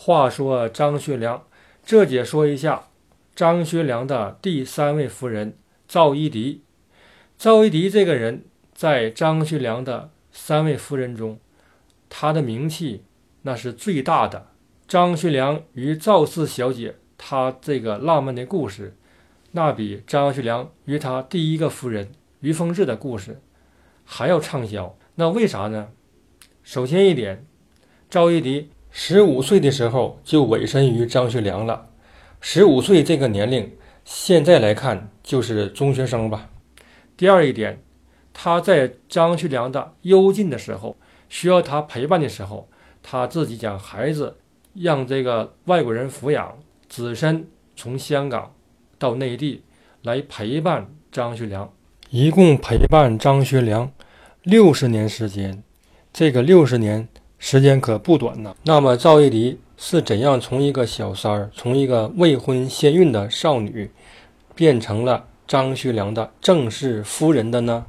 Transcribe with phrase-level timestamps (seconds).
[0.00, 1.42] 话说张学良，
[1.84, 2.84] 这节说一下
[3.34, 6.62] 张学良的第三位夫人赵一荻。
[7.36, 11.40] 赵一荻这个人，在张学良的三位夫人中，
[12.08, 13.02] 他的名气
[13.42, 14.46] 那是最大的。
[14.86, 18.96] 张学良与赵四小姐，他这个浪漫的故事，
[19.50, 23.40] 那比张学良与他第一个夫人于凤至的故事
[24.04, 24.96] 还要畅销。
[25.16, 25.88] 那为啥呢？
[26.62, 27.44] 首先一点，
[28.08, 28.68] 赵一荻。
[28.90, 31.88] 十五岁的时候就委身于张学良了。
[32.40, 33.72] 十五岁这个年龄，
[34.04, 36.50] 现在来看就是中学生吧。
[37.16, 37.80] 第二一点，
[38.32, 40.96] 他在张学良的幽禁的时候，
[41.28, 42.68] 需要他陪伴的时候，
[43.02, 44.36] 他自己将孩子
[44.74, 48.54] 让这个外国人抚养，只身从香港
[48.98, 49.62] 到内地
[50.02, 51.72] 来陪伴张学良，
[52.10, 53.92] 一共陪伴张学良
[54.42, 55.62] 六十年时间。
[56.12, 57.08] 这个六十年。
[57.38, 58.54] 时间可不短呐。
[58.64, 63.90] 那么赵一荻是怎样从一个小三儿，从一个未婚先孕的少女，
[64.54, 67.86] 变成了张学良的正式夫人的呢？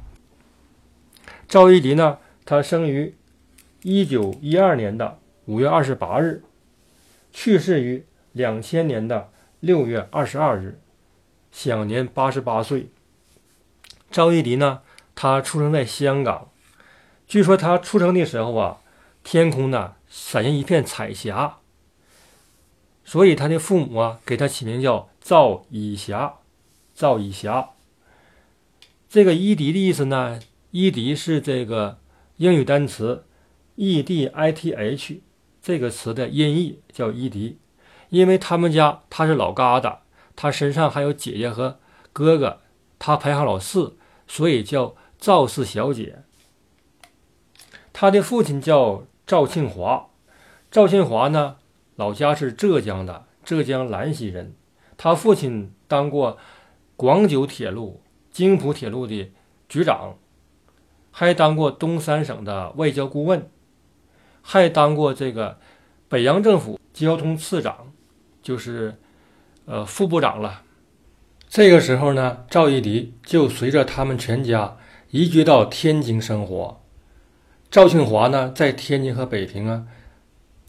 [1.48, 3.14] 赵一荻呢，她生于
[3.82, 6.44] 一九一二年的五月二十八日，
[7.32, 10.78] 去世于两千年的六月二十二日，
[11.50, 12.88] 享年八十八岁。
[14.12, 14.80] 赵一荻呢，
[15.16, 16.48] 她出生在香港，
[17.26, 18.78] 据说她出生的时候啊。
[19.32, 21.58] 天空呢，闪现一片彩霞，
[23.04, 26.38] 所以他的父母啊，给他起名叫赵以霞。
[26.96, 27.70] 赵以霞，
[29.08, 30.40] 这个伊迪的意思呢，
[30.72, 32.00] 伊迪是这个
[32.38, 33.24] 英语单词
[33.76, 35.22] e d i t h
[35.62, 37.58] 这个词的音译，叫伊迪。
[38.08, 39.98] 因为他们家他是老疙瘩，
[40.34, 41.78] 他身上还有姐姐和
[42.12, 42.58] 哥哥，
[42.98, 46.24] 他排行老四，所以叫赵氏小姐。
[47.92, 49.04] 他的父亲叫。
[49.30, 50.08] 赵庆华，
[50.72, 51.58] 赵庆华呢，
[51.94, 54.56] 老家是浙江的，浙江兰溪人。
[54.96, 56.36] 他父亲当过
[56.96, 59.30] 广九铁路、京浦铁路的
[59.68, 60.16] 局长，
[61.12, 63.48] 还当过东三省的外交顾问，
[64.42, 65.60] 还当过这个
[66.08, 67.92] 北洋政府交通次长，
[68.42, 68.96] 就是
[69.64, 70.62] 呃副部长了。
[71.48, 74.76] 这个时候呢，赵一荻就随着他们全家
[75.10, 76.79] 移居到天津生活。
[77.70, 79.86] 赵庆华呢，在天津和北平啊，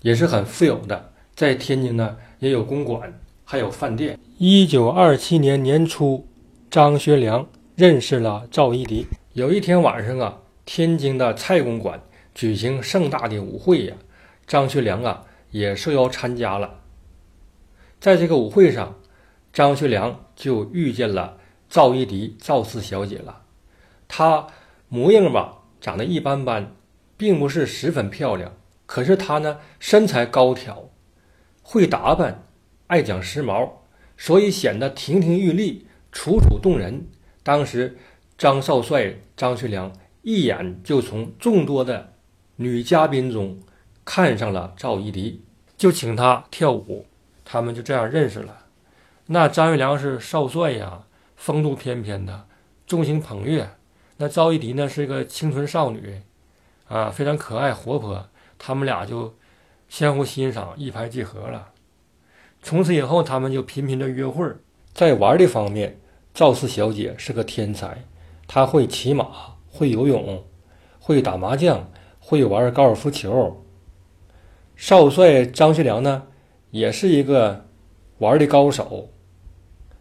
[0.03, 1.11] 也是很富有的。
[1.33, 4.19] 在天津呢，也有公馆，还有饭店。
[4.37, 6.27] 一九二七年年初，
[6.69, 9.07] 张学良认识了赵一荻。
[9.33, 11.99] 有一天晚上啊，天津的蔡公馆
[12.35, 13.95] 举行盛大的舞会呀，
[14.45, 16.81] 张学良啊也受邀参加了。
[17.99, 18.95] 在这个舞会上，
[19.51, 23.41] 张学良就遇见了赵一荻赵四小姐了。
[24.07, 24.45] 她
[24.87, 26.75] 模样吧，长得一般般。
[27.21, 30.89] 并不是十分漂亮，可是她呢身材高挑，
[31.61, 32.45] 会打扮，
[32.87, 33.73] 爱讲时髦，
[34.17, 37.05] 所以显得亭亭玉立，楚楚动人。
[37.43, 37.95] 当时
[38.39, 39.93] 张少帅张学良
[40.23, 42.13] 一眼就从众多的
[42.55, 43.59] 女嘉宾中
[44.03, 45.41] 看上了赵一荻，
[45.77, 47.05] 就请她跳舞，
[47.45, 48.65] 他们就这样认识了。
[49.27, 51.03] 那张学良是少帅呀，
[51.35, 52.47] 风度翩翩的，
[52.87, 53.69] 众星捧月。
[54.17, 56.23] 那赵一荻呢是个清纯少女。
[56.91, 58.27] 啊，非常可爱活泼，
[58.59, 59.33] 他们俩就
[59.87, 61.69] 相互欣赏，一拍即合了。
[62.61, 64.45] 从此以后，他们就频频的约会。
[64.93, 66.01] 在玩的方面，
[66.33, 68.03] 赵四小姐是个天才，
[68.45, 70.43] 她会骑马，会游泳，
[70.99, 73.63] 会打麻将，会玩高尔夫球。
[74.75, 76.23] 少帅张学良呢，
[76.71, 77.67] 也是一个
[78.17, 79.09] 玩的高手，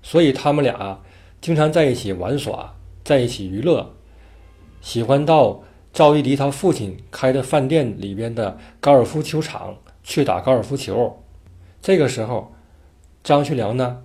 [0.02, 1.00] 所以他们俩
[1.40, 2.74] 经常在一起玩耍，
[3.04, 3.94] 在一起娱乐，
[4.80, 5.62] 喜欢到。
[5.92, 11.22] 赵一荻他父亲开的饭店里边的高尔夫球场去打高尔夫球，
[11.82, 12.52] 这个时候，
[13.24, 14.02] 张学良呢，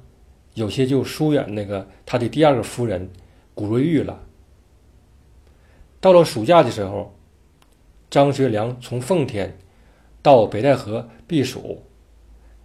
[0.55, 3.11] 有些就疏远那个他的第二个夫人
[3.53, 4.19] 古瑞玉了。
[6.01, 7.15] 到了暑假的时候，
[8.09, 9.57] 张学良从奉天
[10.21, 11.83] 到北戴河避暑，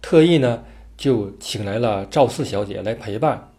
[0.01, 0.63] 特意呢
[0.97, 3.51] 就请来了赵四小姐来陪伴。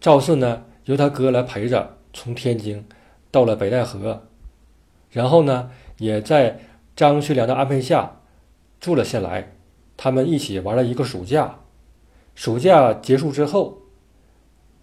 [0.00, 2.84] 赵四呢由他哥来陪着，从天津。
[3.34, 4.28] 到了北戴河，
[5.10, 6.60] 然后呢，也在
[6.94, 8.20] 张学良的安排下
[8.78, 9.56] 住了下来。
[9.96, 11.58] 他们一起玩了一个暑假。
[12.36, 13.78] 暑假结束之后，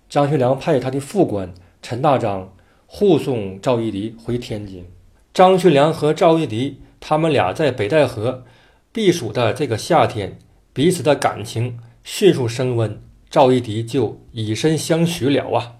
[0.10, 2.54] 张学良派他的副官陈大章
[2.86, 4.86] 护送赵一荻回天津。
[5.34, 8.44] 张学良和赵一荻他们俩在北戴河
[8.92, 10.38] 避暑的这个夏天，
[10.74, 15.78] 彼此的感情迅速升温，赵一荻就以身相许了啊。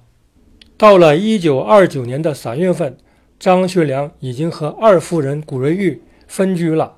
[0.82, 2.98] 到了一九二九年的三月份，
[3.40, 6.98] 张学良已经和二夫人古瑞玉分居了。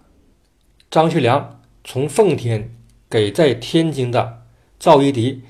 [0.90, 2.74] 张学良从奉天
[3.10, 4.44] 给在天津的
[4.80, 5.42] 赵一荻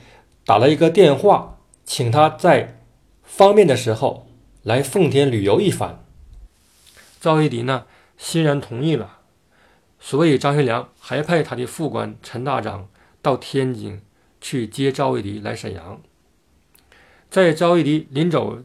[0.48, 2.80] 打了一个电话，请他在
[3.22, 4.26] 方便的时候
[4.64, 6.04] 来奉天旅游一番。
[7.22, 7.86] 赵一荻呢，
[8.18, 9.20] 欣然同意了。
[10.00, 12.90] 所以张学良还派他的副官陈大章
[13.22, 14.02] 到天津
[14.42, 16.02] 去接赵一荻来沈阳。
[17.34, 18.60] 在赵一荻临走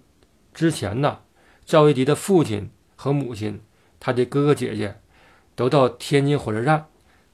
[0.53, 1.21] 之前呢，
[1.65, 3.63] 赵一荻的父亲和母亲，
[3.99, 5.01] 他的哥哥姐姐，
[5.55, 6.85] 都到天津火车站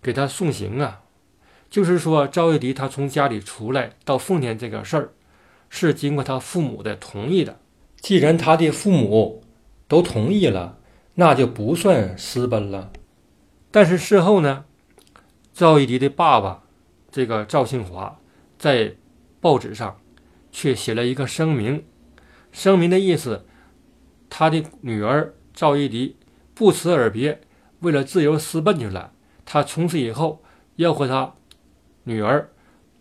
[0.01, 1.03] 给他送行啊。
[1.69, 5.13] 就是说，赵一荻他从家里出来到奉天这个事儿，
[5.69, 7.59] 是经过他父母的同意的。
[7.97, 9.43] 既然他的父母
[9.89, 10.79] 都同意了，
[11.15, 12.93] 那就不算私奔了。
[13.73, 14.67] 但是事后呢，
[15.53, 16.63] 赵一荻的爸爸，
[17.11, 18.21] 这个赵庆华，
[18.57, 18.95] 在
[19.41, 19.99] 报纸上
[20.55, 21.85] 却写了一个声明。
[22.53, 23.45] 声明的意思，
[24.31, 26.15] 他的女儿赵一荻
[26.55, 27.41] 不辞而别，
[27.81, 29.13] 为了自由私奔去了。
[29.45, 30.45] 他从此以后
[30.77, 31.35] 要和他
[32.05, 32.53] 女儿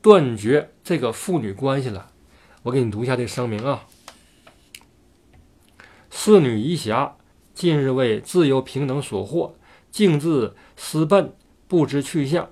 [0.02, 2.10] 断绝这个父女关系了。
[2.64, 3.86] 我给你读一下这声明啊：
[6.10, 7.18] 四女遗霞
[7.54, 9.54] 近日为自由平等所惑。
[9.92, 11.36] 径自私奔，
[11.68, 12.50] 不知去向。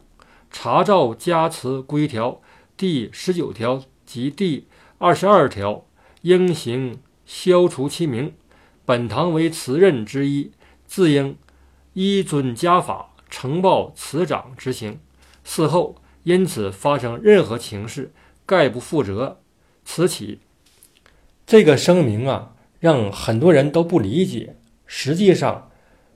[0.51, 2.39] 查照家祠规条
[2.77, 4.67] 第十九条及第
[5.03, 5.83] 二十二条，
[6.21, 8.35] 应行消除其名。
[8.85, 10.51] 本堂为辞任之一，
[10.85, 11.35] 自应
[11.93, 14.99] 依遵家法，呈报辞长执行。
[15.43, 18.13] 事后因此发生任何情事，
[18.45, 19.39] 概不负责。
[19.83, 20.39] 此起
[21.47, 24.55] 这个声明啊，让很多人都不理解。
[24.85, 25.69] 实际上。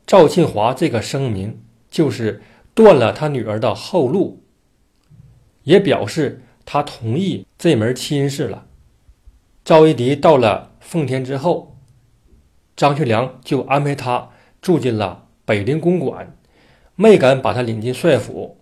[0.05, 2.43] 赵庆华这个声明就是
[2.75, 4.43] 断了他女儿的后路，
[5.63, 8.67] 也表示他同意这门亲事了。
[9.65, 11.79] 赵一荻到了奉天之后，
[12.75, 14.29] 张学良就安排他
[14.61, 16.37] 住进了北陵公馆，
[16.95, 18.59] 没敢把他领进帅府。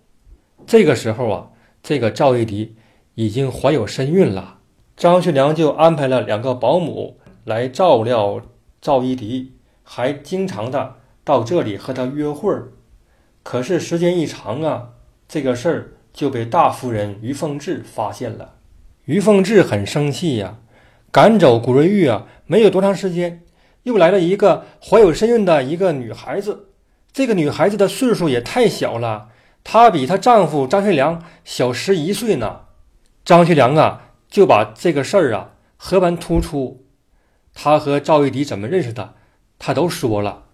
[0.66, 1.50] 这个时候啊，
[1.82, 2.74] 这个赵一荻
[3.16, 4.60] 已经怀有身孕了，
[4.96, 8.40] 张学良就安排了两个保姆来照料
[8.80, 9.50] 赵一荻，
[9.82, 10.96] 还经常的。
[11.22, 12.72] 到这里和他约会儿，
[13.42, 14.90] 可是时间一长啊，
[15.28, 18.54] 这个事儿就被大夫人于凤至发现了。
[19.04, 20.58] 于凤至很生气呀，
[21.14, 23.44] 赶走古瑞玉啊，没有多长时间，
[23.84, 26.70] 又来了一个怀有身孕的一个女孩子。
[27.12, 29.28] 这个女孩子的岁数也太小了，
[29.62, 32.62] 她比她丈夫张学良小十一岁呢。
[33.24, 36.84] 张学良啊，就把这个事儿啊和盘突出，
[37.54, 39.14] 他和赵一荻怎么认识的，
[39.60, 40.46] 他都说了。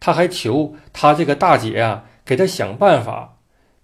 [0.00, 3.36] 他还求他这个大姐啊，给他想办法，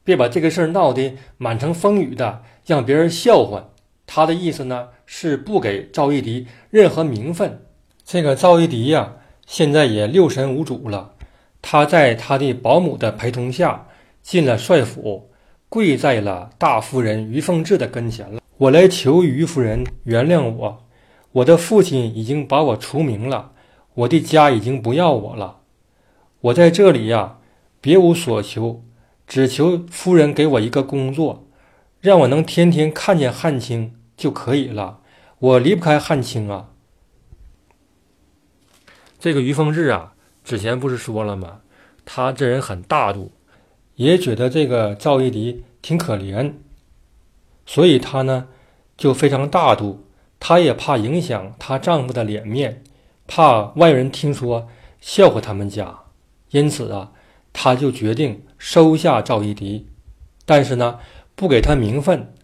[0.02, 3.68] 别把这个事儿闹得满城风雨的，让别人笑话。
[4.04, 7.62] 他的意思呢，是不给赵一荻任何名分。
[8.04, 9.16] 这个赵一荻呀，
[9.46, 11.12] 现在也六神无主了。
[11.62, 13.86] 他在他的保姆的陪同下
[14.22, 15.30] 进了帅府，
[15.68, 18.40] 跪在了大夫人于凤至的跟前了。
[18.58, 20.84] 我来求于夫人原谅我，
[21.32, 23.52] 我的父亲已经把我除名了，
[23.94, 25.60] 我的家已经不要我了。
[26.42, 27.38] 我在这里呀，
[27.80, 28.84] 别无所求，
[29.26, 31.48] 只求夫人给我一个工作，
[32.00, 35.00] 让我能天天看见汉卿就可以了。
[35.38, 36.70] 我离不开汉卿啊。
[39.18, 40.14] 这个于凤至啊，
[40.44, 41.60] 之前不是说了吗？
[42.04, 43.32] 他这人很大度，
[43.94, 46.52] 也觉得这个赵一荻挺可怜，
[47.64, 48.48] 所以他呢
[48.96, 50.06] 就非常大度。
[50.38, 52.82] 他也怕影响她丈夫的脸面，
[53.26, 54.68] 怕外人听说
[55.00, 56.00] 笑话他们家。
[56.50, 57.12] 因此啊，
[57.54, 59.84] 他就决定收下赵一荻，
[60.44, 60.98] 但是呢，
[61.34, 62.34] 不给他名分，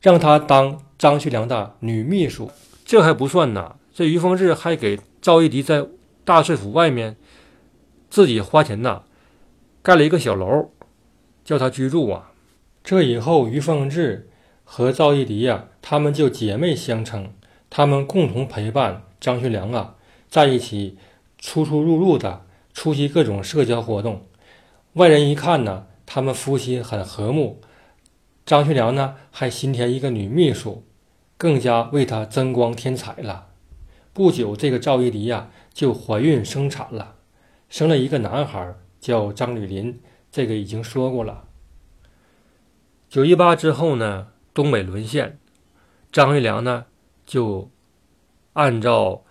[0.00, 2.50] 让他当张学良的女秘书。
[2.84, 5.86] 这还不算呢，这于凤至还给赵一荻在
[6.24, 7.16] 大帅府外面
[8.08, 9.02] 自己花钱呐，
[9.82, 10.70] 盖了一个小楼，
[11.44, 12.32] 叫他居住啊。
[12.84, 14.28] 这以后，于凤至
[14.64, 17.32] 和赵一荻呀，他们就姐妹相称，
[17.68, 19.96] 他们共同陪伴张学良啊，
[20.28, 20.96] 在一起
[21.38, 22.42] 出出入入的。
[22.74, 24.26] 出席各种社交活动，
[24.92, 27.58] 外人一看呢，他们夫妻很和睦。
[28.46, 30.84] 张学良呢，还新添一个女秘书，
[31.36, 33.48] 更加为他增光添彩了。
[34.12, 37.16] 不久，这个赵一荻呀就怀孕生产了，
[37.68, 40.00] 生了一个男孩，叫张吕林。
[40.30, 41.48] 这个已经说过了。
[43.08, 45.40] 九一八之后呢，东北沦陷，
[46.12, 46.86] 张学良呢
[47.26, 47.70] 就
[48.54, 49.24] 按照。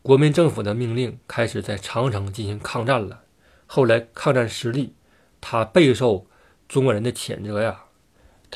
[0.00, 3.22] 国民政府的命令开始在长城进行抗战了。
[3.66, 4.94] 后来抗战失利，
[5.40, 6.26] 他备受
[6.68, 7.84] 中国人的谴责呀。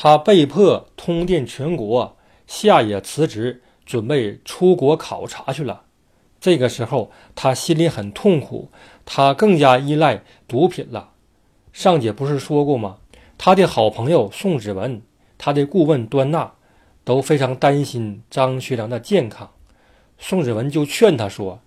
[0.00, 5.82] 他被迫通电全国，下野辞职，准备出国考察去了。
[6.40, 8.70] 这个时候，他心里很痛苦，
[9.04, 11.10] 他更加依赖毒品了。
[11.72, 12.98] 上节不是说过吗？
[13.36, 15.02] 他的好朋友宋子文，
[15.36, 16.52] 他的顾问端纳
[17.02, 19.50] 都非常担心张学良的健康。
[20.16, 21.58] 宋子文就劝他说：“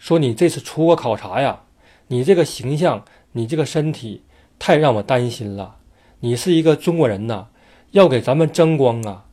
[0.00, 1.64] 说你这次出国考察呀，
[2.06, 4.22] 你这个形象，你这个身体
[4.58, 5.76] 太让我担心了。
[6.20, 7.48] 你是一个中国人呐，
[7.94, 9.26] 要给咱们争光啊！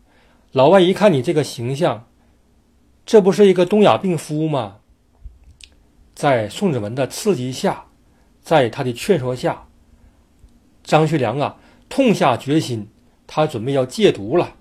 [0.52, 2.08] 老外一看你这个形象，
[3.06, 4.78] 这不是一个东亚病夫吗？”
[6.14, 7.86] 在宋子文的刺激下，
[8.42, 9.66] 在他的劝说下，
[10.84, 11.58] 张学良啊，
[11.90, 12.88] 痛下决心，
[13.26, 14.54] 他准备要戒毒了。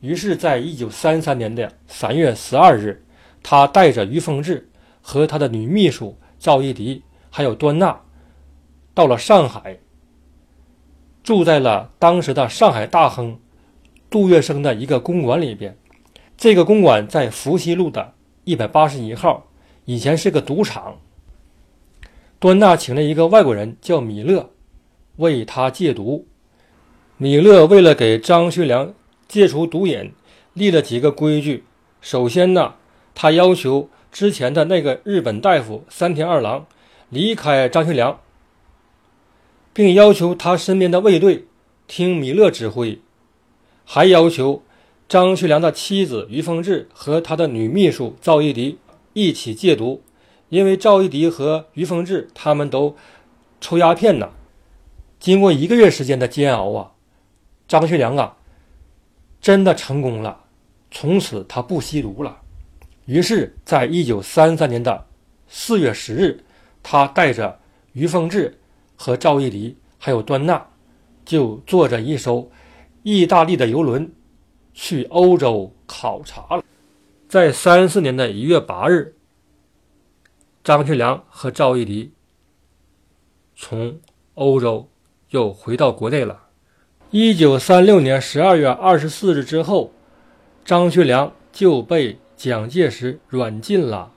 [0.00, 3.04] 于是，在一九三三年的三月十二日。
[3.42, 4.68] 他带着于凤至
[5.00, 8.02] 和他的女秘书赵一荻，还有端纳，
[8.92, 9.78] 到了上海，
[11.22, 13.38] 住在了当时的上海大亨
[14.08, 15.76] 杜月笙的一个公馆里边。
[16.36, 19.46] 这个公馆在福熙路的一百八十一号，
[19.84, 20.98] 以前是个赌场。
[22.38, 24.50] 端纳请了一个外国人叫米勒，
[25.16, 26.26] 为他戒毒。
[27.16, 28.94] 米勒为了给张学良
[29.28, 30.12] 戒除毒瘾，
[30.54, 31.64] 立了几个规矩。
[32.00, 32.74] 首先呢。
[33.12, 36.64] 他要求之前的那个日本大夫三田二郎
[37.10, 38.18] 离开张学良，
[39.80, 41.46] 并要求他身边的卫队
[41.88, 43.00] 听米勒指挥，
[43.86, 44.62] 还要求
[45.08, 48.76] 张学良的妻子于凤至和他的女秘书赵一荻
[49.14, 50.02] 一起戒毒，
[50.50, 52.94] 因为赵一荻和于凤至他们都
[53.58, 54.32] 抽鸦片呢。
[55.18, 56.92] 经过一个月时间的煎熬啊，
[57.66, 58.36] 张学良啊，
[59.40, 60.44] 真的成功了，
[60.90, 62.42] 从此他不吸毒了。
[63.06, 65.06] 于是，在一九三三年的
[65.48, 66.44] 四月十日，
[66.82, 67.58] 他带着
[67.94, 68.59] 于凤至
[69.02, 70.62] 和赵一荻还有端纳，
[71.24, 72.50] 就坐着一艘
[73.02, 74.12] 意大利的游轮
[74.74, 76.62] 去欧洲考察了。
[77.26, 79.14] 在三四年的一月八日，
[80.62, 82.10] 张学良和赵一荻
[83.56, 83.98] 从
[84.34, 84.90] 欧洲
[85.30, 86.48] 又回到国内了。
[87.10, 89.92] 一九三六年十二月二十四日之后，
[90.62, 92.18] 张学良就被。
[92.36, 94.12] 蒋介石软禁了，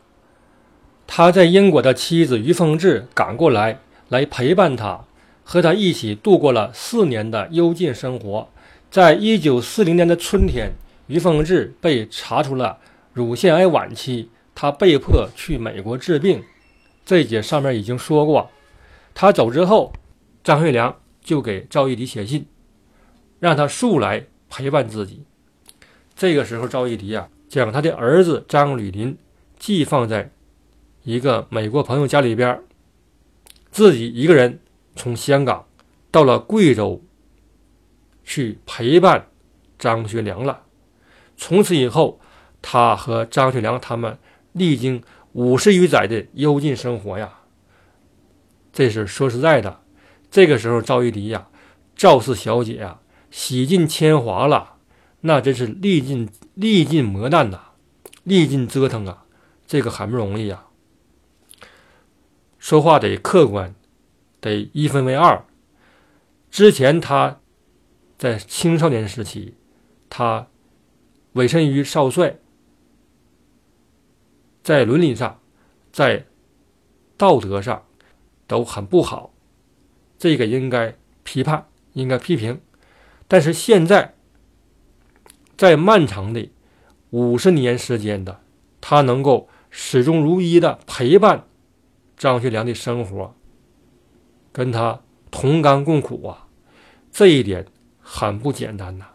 [1.05, 5.05] 他在英国的妻子于凤至赶过来，来陪伴他，
[5.43, 8.49] 和他一起度过了四年的幽禁生活。
[8.89, 10.73] 在一九四零年的春天，
[11.07, 12.77] 于凤至被查出了
[13.11, 16.43] 乳腺癌晚期，他被迫去美国治病。
[17.05, 18.49] 这一节上面已经说过，
[19.13, 19.93] 他走之后，
[20.43, 22.45] 张学良就给赵一荻写信，
[23.39, 25.23] 让他速来陪伴自己。
[26.15, 27.29] 这个时候，赵一荻啊。
[27.49, 29.15] 将他的儿子张吕林
[29.59, 30.31] 寄放在
[31.03, 32.59] 一个美国朋友家里边，
[33.73, 34.59] 自己一个人
[34.95, 35.65] 从香港
[36.11, 37.03] 到了贵州
[38.23, 39.29] 去陪伴
[39.79, 40.61] 张学良了。
[41.35, 42.21] 从此以后，
[42.61, 44.19] 他和张学良他们
[44.51, 45.01] 历经
[45.31, 47.39] 五十余载的幽禁生活呀。
[48.71, 49.81] 这是说实在的，
[50.29, 51.47] 这个时候赵一荻呀，
[51.95, 52.99] 赵氏小姐呀，
[53.31, 54.75] 洗尽铅华了。
[55.21, 57.59] 那真是历尽历尽磨难呐，
[58.23, 59.25] 历尽折腾啊，
[59.65, 60.65] 这个很不容易呀。
[62.63, 63.75] 说话得客观，
[64.39, 65.43] 得一分为二。
[66.49, 67.41] 之前他
[68.17, 69.55] 在青少年时期，
[70.09, 70.47] 他
[71.33, 72.37] 委身于少帅，
[74.63, 75.41] 在伦理上，
[75.91, 76.25] 在
[77.17, 77.83] 道德上
[78.47, 79.33] 都很不好，
[80.17, 82.61] 这个应该批判，应该批评。
[83.27, 84.15] 但是现在。
[85.57, 86.49] 在漫长的
[87.11, 88.41] 五十年时间的，
[88.81, 91.45] 他能够始终如一的陪伴
[92.17, 93.35] 张学良的生活，
[94.51, 95.01] 跟他
[95.31, 96.47] 同甘共苦啊，
[97.11, 97.65] 这一点
[97.99, 99.07] 很不简单呐。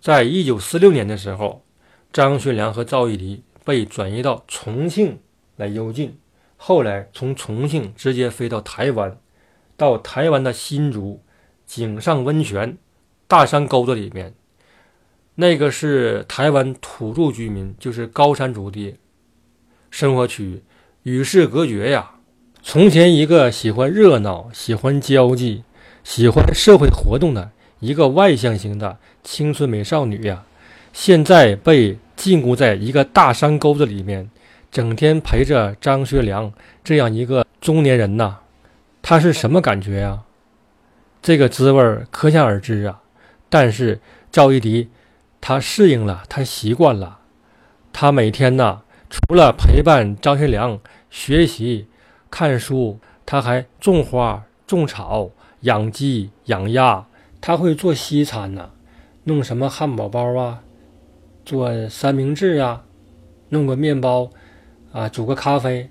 [0.00, 1.64] 在一九四六年的时候，
[2.12, 5.18] 张学良和赵一荻被转移到重庆
[5.56, 6.18] 来幽禁，
[6.56, 9.18] 后来从重庆直接飞到台湾，
[9.76, 11.22] 到台湾的新竹
[11.66, 12.78] 井上温泉
[13.26, 14.34] 大山沟子里面。
[15.34, 18.98] 那个是台湾土著居民，就是高山族的
[19.90, 20.64] 生活区，
[21.08, 22.10] 与世隔绝呀。
[22.62, 25.64] 从前一个喜欢热闹、喜欢交际、
[26.04, 27.50] 喜欢社会活动的
[27.80, 30.44] 一个外向型的青春美少女呀，
[30.92, 34.28] 现在被禁锢在一个大山沟子里面，
[34.70, 36.52] 整天陪着张学良
[36.84, 38.40] 这样一个中年人呐，
[39.00, 40.20] 他是什么感觉呀？
[41.22, 43.00] 这个滋味可想而知啊。
[43.48, 44.00] 但是
[44.30, 44.88] 赵一荻。
[45.40, 47.20] 他适应了，他习惯了。
[47.92, 51.86] 他每天呢，除了陪伴张学良学习、
[52.30, 57.06] 看书，他还种花、种草、养鸡、养鸭。
[57.40, 58.72] 他会做西餐呢，
[59.24, 60.62] 弄什么汉堡包啊，
[61.44, 62.84] 做三明治啊，
[63.50, 64.30] 弄个面包
[64.92, 65.88] 啊，煮个咖啡，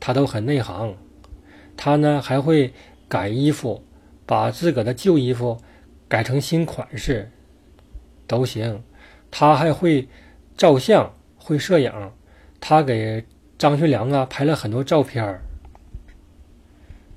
[0.00, 0.96] 他都很内行。
[1.76, 2.72] 他呢还会
[3.08, 3.84] 改衣服，
[4.26, 5.58] 把自个的旧衣服
[6.08, 7.30] 改成新款式
[8.26, 8.82] 都行。
[9.30, 10.08] 他还会
[10.56, 11.92] 照相，会摄影。
[12.60, 13.24] 他给
[13.58, 15.42] 张学良啊拍了很多照片儿。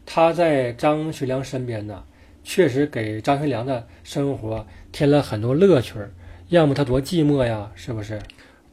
[0.05, 2.03] 他在张学良身边呢，
[2.43, 6.11] 确实给张学良的生活添了很多乐趣儿。
[6.49, 8.19] 要么他多寂寞呀，是不是？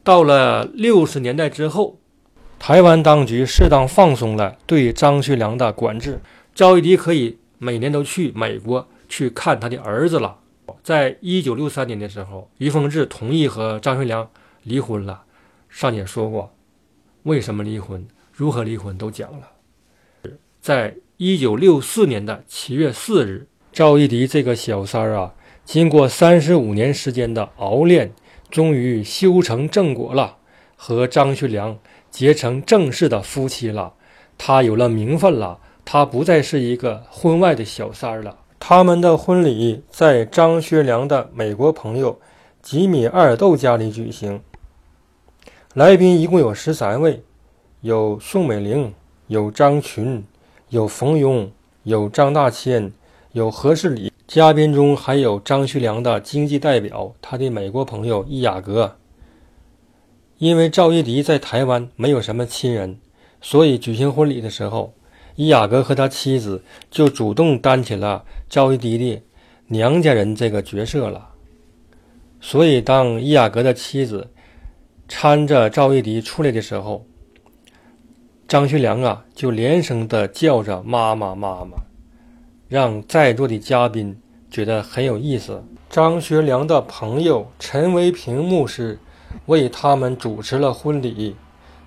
[0.03, 1.99] 到了六十年代之后，
[2.59, 6.21] 台湾当局适当放松了对张学良的管制，
[6.55, 10.39] 赵一荻可以每年都去美国去看他的儿子了。
[10.83, 14.31] 在一九六三年的时候，于凤至同意和张学良
[14.63, 15.25] 离婚了。
[15.69, 16.55] 上节说过，
[17.25, 19.51] 为什么离婚、如何离婚都讲了。
[20.61, 25.35] 在一九六四年的七月四日，赵一荻这个小三儿啊。
[25.65, 28.15] 经过三十五年时间的熬炼，
[28.51, 30.39] 终于修成正果了，
[30.77, 31.79] 和张学良
[32.11, 33.93] 结成正式的夫妻了。
[34.39, 38.39] 他有了名分了，他不再是一个婚外的小三儿了。
[38.59, 42.19] 他们的婚礼在张学良的美国朋友
[42.63, 44.41] 吉米·阿尔豆家里举行，
[45.79, 47.23] 来宾一共有十三位，
[47.83, 48.93] 有宋美龄，
[49.29, 50.25] 有张群，
[50.71, 51.51] 有冯庸，
[51.85, 52.91] 有张大千，
[53.31, 54.13] 有何世礼。
[54.27, 58.97] 嘉宾中还有张学良的经济代表，他的美国朋友伊雅阁。
[60.39, 62.99] 因为赵一荻在台湾没有什么亲人，
[63.41, 64.93] 所以举行婚礼的时候，
[65.37, 69.23] 伊雅阁和他妻子就主动担起了赵一荻的
[69.69, 71.29] 娘家人这个角色了。
[72.41, 74.29] 所以，当伊雅阁的妻子
[75.09, 77.07] 搀着赵一荻出来的时候，
[78.47, 81.79] 张学良啊就连声的叫着“妈妈，妈妈”。
[82.69, 85.65] 让在座的嘉宾觉得很有意思。
[85.89, 88.99] 张学良的朋友陈维平牧师
[89.47, 91.35] 为他们主持了婚礼。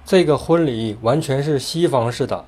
[0.03, 2.45] 这个婚礼完全是西方式的，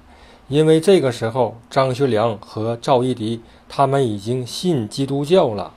[0.48, 3.40] 因为这个时候张学良和赵一荻
[3.70, 5.74] 他们已经信基督教了。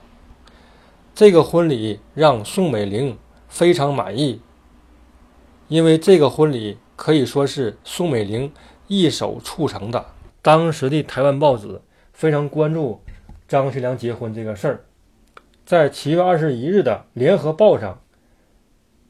[1.13, 3.15] 这个婚礼让宋美龄
[3.47, 4.41] 非常满意，
[5.67, 8.51] 因为这个婚礼可以说是宋美龄
[8.87, 10.05] 一手促成的。
[10.41, 11.81] 当时的台湾报纸。
[12.13, 12.99] 非常关注
[13.47, 14.85] 张学良结婚这个事儿，
[15.67, 18.01] 在七月二十一日的《联合报》上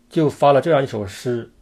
[0.09, 1.53] 就发了这样一首诗：“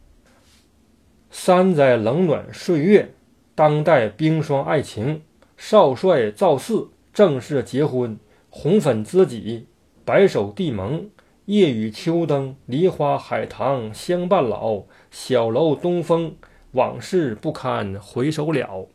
[1.30, 3.14] 三载冷暖岁月，
[3.54, 5.22] 当代冰霜爱情。
[5.56, 8.18] 少帅赵四正式结婚，
[8.50, 9.68] 红粉知己，
[10.04, 11.08] 白首递盟。
[11.46, 14.84] 夜雨秋灯，梨花海棠相伴老。
[15.10, 16.36] 小楼东风，
[16.72, 18.88] 往事不堪回首了。”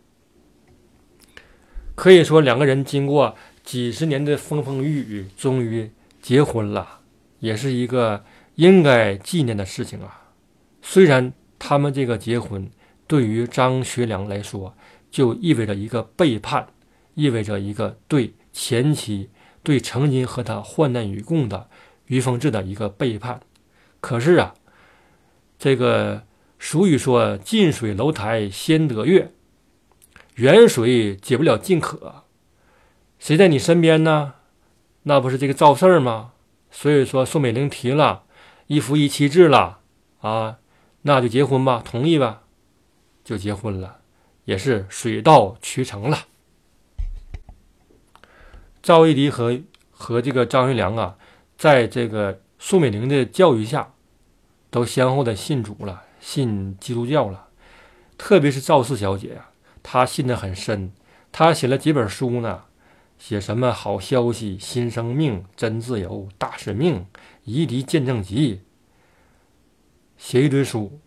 [1.96, 7.00] 可以说，两个人经过几十年的风风雨雨，终于结婚了，
[7.40, 10.32] 也是一个应该纪念的事情啊。
[10.82, 12.70] 虽然他们这个结婚
[13.08, 14.76] 对于张学良来说，
[15.10, 16.68] 就意味着一个背叛，
[17.14, 19.30] 意味着一个对前妻、
[19.64, 21.70] 对曾经和他患难与共的
[22.12, 23.40] 于凤至的一个背叛。
[24.02, 24.54] 可是啊，
[25.58, 26.24] 这个
[26.60, 29.32] 俗语说：“近水楼台先得月。”
[30.36, 32.24] 远水解不了近渴，
[33.18, 34.34] 谁在你身边呢？
[35.04, 36.34] 那不是这个赵四吗？
[36.70, 38.24] 所以说，宋美龄提了
[38.68, 39.80] 一夫一妻制了
[40.20, 40.58] 啊，
[41.04, 42.44] 那就结婚吧，同意吧，
[43.24, 44.00] 就结婚了，
[44.46, 46.26] 也是水到渠成了。
[48.82, 49.60] 赵一荻和
[49.92, 51.18] 和这个张学良啊，
[51.62, 53.94] 在这个宋美龄的教育下，
[54.72, 57.50] 都先后的信主了，信基督教了，
[58.18, 59.52] 特别是赵四小姐呀。
[59.84, 60.92] 她信得很深，
[61.32, 62.64] 她写了几本书呢？
[63.20, 67.06] 写什么好消息、新生命、真自由、大使命、
[67.44, 68.62] 夷狄见证集，
[70.18, 71.00] 写一堆书。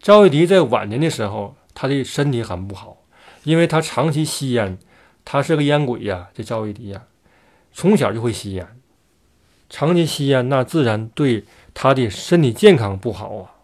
[0.00, 3.02] 赵一荻在晚年的时候，他的身体很不好，
[3.44, 4.78] 因为他长期吸烟，
[5.26, 6.30] 他是个烟鬼呀。
[6.32, 7.04] 这赵一荻呀，
[7.70, 8.77] 从小就会吸烟，
[9.68, 13.54] 长期吸烟，那自然对他的身体健康不好啊。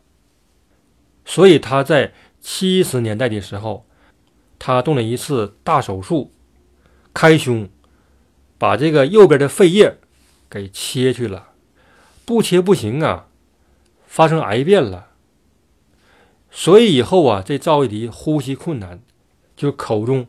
[1.24, 2.12] 所以他在。
[2.46, 3.86] 七十年代的时候，
[4.58, 6.30] 他动了一次大手术，
[7.14, 7.70] 开胸，
[8.58, 9.96] 把这个右边的肺叶
[10.50, 11.52] 给切去了，
[12.26, 13.28] 不切不行啊，
[14.06, 15.06] 发生癌变了。
[16.50, 19.00] 所以以后啊，这赵一荻呼吸困难，
[19.56, 20.26] 就口中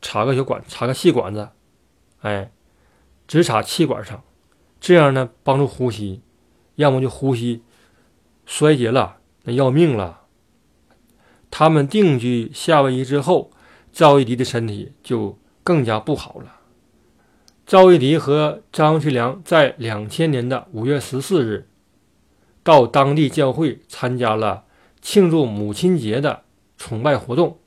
[0.00, 1.50] 插个小管，插个细管子，
[2.22, 2.50] 哎，
[3.28, 4.24] 直插气管上，
[4.84, 6.20] 这样呢帮助呼吸，
[6.74, 7.62] 要么就呼吸
[8.44, 10.24] 衰竭了，那要命了。
[11.50, 13.50] 他们定居夏威夷之后，
[13.90, 16.60] 赵一荻的身体就更加不好了。
[17.64, 21.66] 赵一荻和张学良在两千年的五月十四日，
[22.62, 24.64] 到当地教会参加了
[25.00, 26.42] 庆祝母亲节的
[26.76, 27.58] 崇拜活动。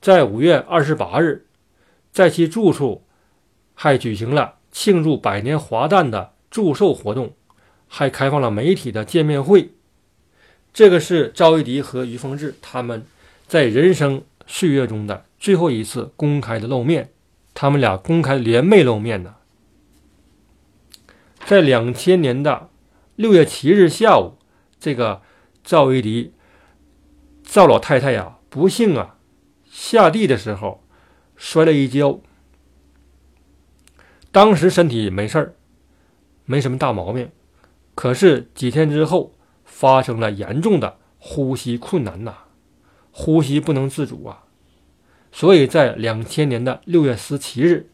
[0.00, 1.46] 在五月二十八日，
[2.10, 3.04] 在其住处
[3.74, 7.34] 还举行了庆祝百年华诞的祝寿活动，
[7.86, 9.70] 还开放了媒体的见面会。
[10.72, 13.04] 这个是赵一荻和于凤至他们
[13.46, 17.10] 在人生岁月中的最后一次公开的露面，
[17.52, 19.36] 他们俩公开联袂露面呢。
[21.44, 22.70] 在两千年的
[23.16, 24.38] 六月七日下午，
[24.80, 25.20] 这个
[25.62, 26.30] 赵一荻
[27.44, 29.16] 赵老太太呀，不幸啊
[29.70, 30.82] 下地的时候
[31.36, 32.20] 摔了一跤，
[34.32, 35.54] 当时身体没事儿，
[36.44, 37.30] 没什么大毛病，
[37.94, 39.32] 可是几天之后。
[39.64, 42.34] 发生了严重的呼吸困难呐，
[43.10, 44.44] 呼吸不能自主啊，
[45.32, 47.88] 所以在两千年的六月十七日，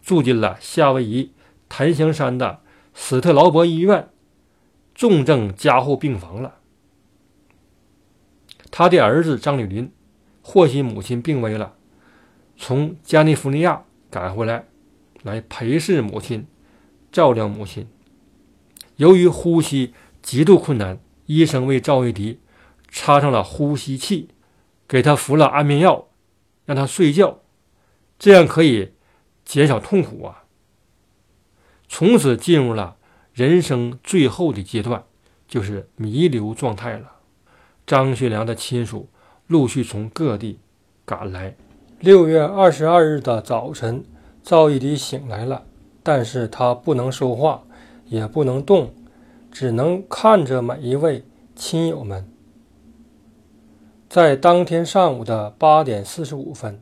[0.00, 1.32] 住进了夏威夷
[1.68, 2.60] 檀香山的
[2.94, 4.08] 斯特劳伯医院
[4.94, 6.54] 重症加护病房了。
[8.70, 9.90] 他的儿子张吕林
[10.40, 11.74] 获悉母亲病危了，
[12.56, 14.66] 从加利福尼亚赶回来，
[15.26, 16.46] 来陪侍母亲，
[17.12, 17.86] 照料母亲。
[18.96, 20.98] 由于呼吸极度困难。
[21.28, 22.38] 医生为赵一荻
[22.88, 24.28] 插上了呼吸器，
[24.86, 26.06] 给他服了安眠药，
[26.64, 27.40] 让他睡觉，
[28.16, 28.92] 这样可以
[29.44, 30.44] 减少痛苦啊。
[31.88, 32.96] 从此进入了
[33.32, 35.02] 人生最后的阶段，
[35.48, 37.10] 就是弥留状态了。
[37.84, 39.08] 张学良的亲属
[39.48, 40.60] 陆续从各地
[41.04, 41.56] 赶来。
[41.98, 44.04] 六月二十二日的早晨，
[44.48, 45.64] 赵一荻醒来了，
[46.04, 47.64] 但是他不能说话，
[48.04, 48.90] 也不能动。
[49.50, 51.24] 只能看着每一位
[51.56, 52.30] 亲友们。
[54.08, 56.80] 在当天上午的八点四十五分，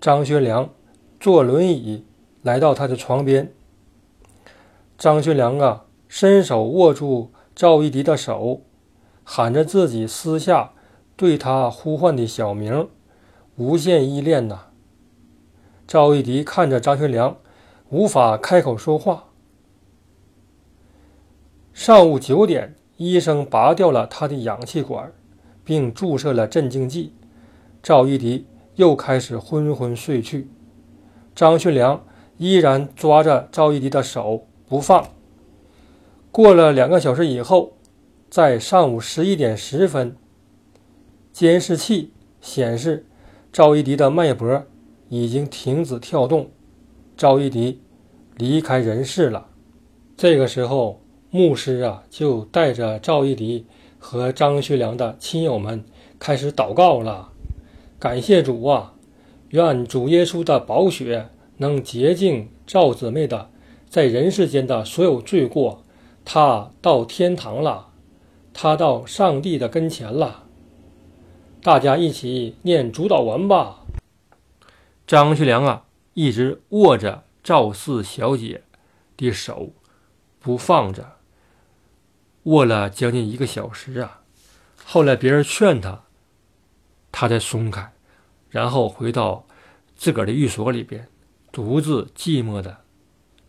[0.00, 0.70] 张学良
[1.18, 2.04] 坐轮椅
[2.42, 3.52] 来到他的床边。
[4.96, 8.60] 张学良啊，伸手握住赵一荻的手，
[9.24, 10.70] 喊着自己私下
[11.16, 12.88] 对他呼唤的小名，
[13.56, 14.66] 无限依恋呐。
[15.86, 17.36] 赵一荻看着张学良，
[17.90, 19.24] 无法开口说话。
[21.72, 25.12] 上午九点，医生拔掉了他的氧气管，
[25.64, 27.12] 并注射了镇静剂。
[27.82, 30.48] 赵一荻又开始昏昏睡去。
[31.34, 32.04] 张学良
[32.38, 35.08] 依然抓着赵一荻的手不放。
[36.30, 37.74] 过了两个小时以后，
[38.30, 40.16] 在上午十一点十分，
[41.32, 43.06] 监视器显示
[43.52, 44.64] 赵一荻的脉搏
[45.22, 46.50] 已经停止跳动，
[47.16, 47.78] 赵一荻
[48.36, 49.46] 离开人世了。
[50.16, 51.00] 这个时候。
[51.36, 53.64] 牧师啊，就带着赵一荻
[53.98, 55.84] 和张学良的亲友们
[56.16, 57.32] 开始祷告了。
[57.98, 58.94] 感谢主啊，
[59.48, 63.50] 愿主耶稣的宝血能洁净赵姊妹的
[63.88, 65.82] 在人世间的所有罪过。
[66.24, 67.88] 他到天堂了，
[68.52, 70.44] 他到上帝的跟前了。
[71.60, 73.83] 大家一起念主祷文吧。
[75.06, 78.62] 张学良啊，一直握着赵四小姐
[79.16, 79.72] 的手
[80.40, 81.16] 不放着。
[82.44, 84.22] 握了将近一个小时啊，
[84.84, 86.04] 后来别人劝他，
[87.12, 87.92] 他才松开，
[88.50, 89.46] 然后回到
[89.96, 91.08] 自个儿的寓所里边，
[91.52, 92.84] 独自寂寞的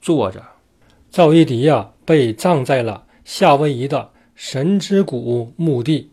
[0.01, 0.43] 坐着。
[1.09, 6.11] 赵一荻呀，被葬在了夏威夷的神之谷墓地。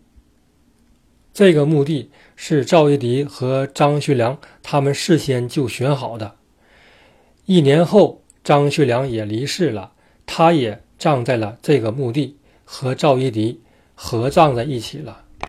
[1.32, 6.36] 这个墓地是赵一荻和张学良他们事先就选好的。
[7.46, 9.92] 一年后，张学良也离世了，
[10.26, 12.36] 他也葬在了这个墓地。
[12.64, 13.58] 和赵一荻
[13.94, 15.21] 合葬在一起了。